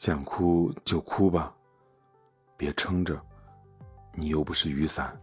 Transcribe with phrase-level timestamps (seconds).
[0.00, 1.54] 想哭就哭吧
[2.56, 3.20] 别撑着
[4.14, 5.14] 你又不是雨伞。